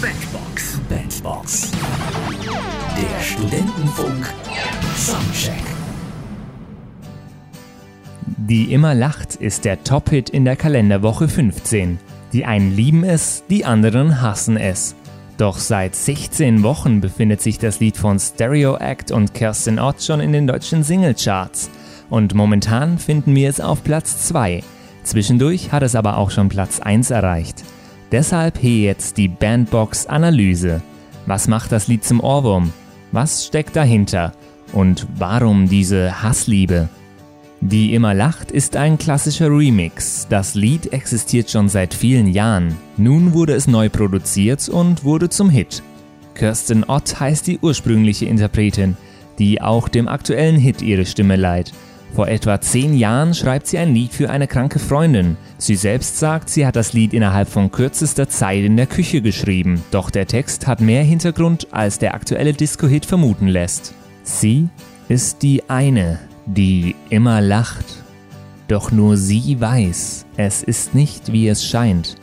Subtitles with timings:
[0.00, 0.80] Bandbox.
[0.88, 1.72] Bandbox.
[2.94, 4.32] Der Studentenfunk.
[4.96, 5.64] Soundcheck.
[8.36, 11.98] Die immer lacht ist der Top-Hit in der Kalenderwoche 15.
[12.32, 14.94] Die einen lieben es, die anderen hassen es.
[15.36, 20.20] Doch seit 16 Wochen befindet sich das Lied von Stereo Act und Kerstin Ott schon
[20.20, 21.70] in den deutschen Singlecharts.
[22.08, 24.62] Und momentan finden wir es auf Platz 2.
[25.02, 27.64] Zwischendurch hat es aber auch schon Platz 1 erreicht.
[28.12, 30.82] Deshalb hier jetzt die Bandbox Analyse.
[31.26, 32.72] Was macht das Lied zum Ohrwurm?
[33.12, 34.32] Was steckt dahinter?
[34.72, 36.88] Und warum diese Hassliebe?
[37.60, 40.26] Die immer lacht ist ein klassischer Remix.
[40.30, 42.76] Das Lied existiert schon seit vielen Jahren.
[42.96, 45.82] Nun wurde es neu produziert und wurde zum Hit.
[46.34, 48.96] Kirsten Ott heißt die ursprüngliche Interpretin,
[49.40, 51.72] die auch dem aktuellen Hit ihre Stimme leiht.
[52.14, 55.36] Vor etwa zehn Jahren schreibt sie ein Lied für eine kranke Freundin.
[55.58, 59.82] Sie selbst sagt, sie hat das Lied innerhalb von kürzester Zeit in der Küche geschrieben,
[59.90, 63.94] doch der Text hat mehr Hintergrund, als der aktuelle Disco-Hit vermuten lässt.
[64.22, 64.68] Sie
[65.08, 67.84] ist die eine, die immer lacht.
[68.68, 72.16] Doch nur sie weiß, es ist nicht wie es scheint.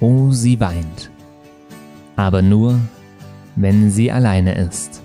[0.00, 1.10] Oh, sie weint.
[2.16, 2.80] Aber nur,
[3.54, 5.02] wenn sie alleine ist.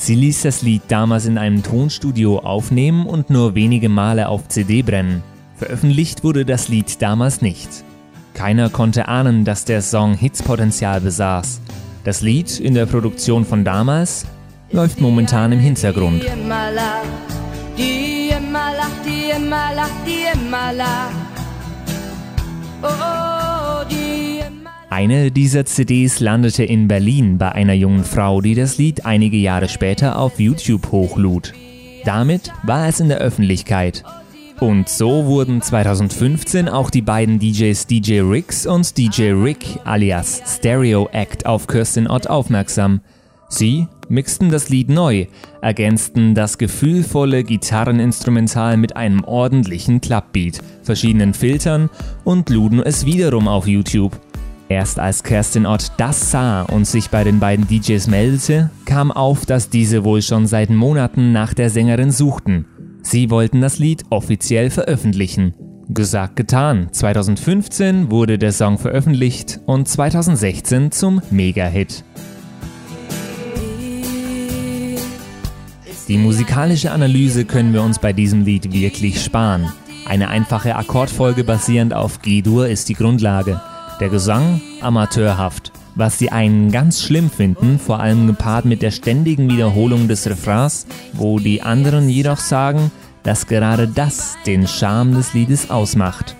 [0.00, 4.82] Sie ließ das Lied damals in einem Tonstudio aufnehmen und nur wenige Male auf CD
[4.82, 5.22] brennen.
[5.56, 7.68] Veröffentlicht wurde das Lied damals nicht.
[8.32, 11.60] Keiner konnte ahnen, dass der Song Hitspotenzial besaß.
[12.04, 14.24] Das Lied in der Produktion von damals
[14.70, 16.24] läuft momentan im Hintergrund.
[24.90, 29.68] Eine dieser CDs landete in Berlin bei einer jungen Frau, die das Lied einige Jahre
[29.68, 31.52] später auf YouTube hochlud.
[32.06, 34.02] Damit war es in der Öffentlichkeit.
[34.60, 41.08] Und so wurden 2015 auch die beiden DJs DJ Ricks und DJ Rick alias Stereo
[41.12, 43.02] Act auf Kirstin Ott aufmerksam.
[43.50, 45.26] Sie mixten das Lied neu,
[45.60, 51.90] ergänzten das gefühlvolle Gitarreninstrumental mit einem ordentlichen Clubbeat, verschiedenen Filtern
[52.24, 54.18] und luden es wiederum auf YouTube.
[54.70, 59.46] Erst als Kerstin Ott das sah und sich bei den beiden DJs meldete, kam auf,
[59.46, 62.66] dass diese wohl schon seit Monaten nach der Sängerin suchten.
[63.02, 65.54] Sie wollten das Lied offiziell veröffentlichen.
[65.88, 72.04] Gesagt getan, 2015 wurde der Song veröffentlicht und 2016 zum Mega-Hit.
[76.08, 79.72] Die musikalische Analyse können wir uns bei diesem Lied wirklich sparen.
[80.06, 83.58] Eine einfache Akkordfolge basierend auf G-Dur ist die Grundlage.
[84.00, 85.72] Der Gesang amateurhaft.
[85.96, 90.86] Was die einen ganz schlimm finden, vor allem gepaart mit der ständigen Wiederholung des Refrains,
[91.12, 92.92] wo die anderen jedoch sagen,
[93.24, 96.36] dass gerade das den Charme des Liedes ausmacht.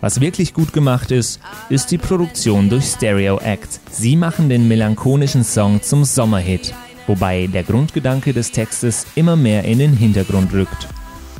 [0.00, 3.80] Was wirklich gut gemacht ist, ist die Produktion durch Stereo Act.
[3.90, 6.72] Sie machen den melancholischen Song zum Sommerhit,
[7.08, 10.88] wobei der Grundgedanke des Textes immer mehr in den Hintergrund rückt.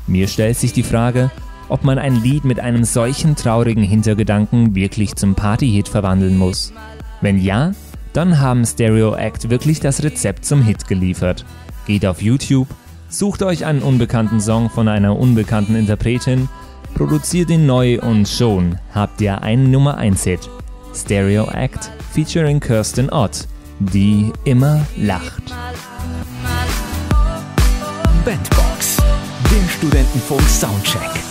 [0.08, 1.30] Mir stellt sich die Frage,
[1.70, 6.72] ob man ein Lied mit einem solchen traurigen Hintergedanken wirklich zum Partyhit verwandeln muss.
[7.20, 7.72] Wenn ja,
[8.12, 11.44] dann haben Stereo Act wirklich das Rezept zum Hit geliefert.
[11.86, 12.68] Geht auf YouTube,
[13.08, 16.48] sucht euch einen unbekannten Song von einer unbekannten Interpretin,
[16.94, 20.50] produziert ihn neu und schon habt ihr einen Nummer 1 Hit.
[20.94, 23.46] Stereo Act featuring Kirsten Ott,
[23.78, 25.54] die immer lacht.
[28.24, 28.98] Bandbox.
[29.50, 31.29] Der Studentenfunk Soundcheck.